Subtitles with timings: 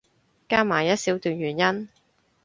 [0.49, 1.87] 加埋一小段原因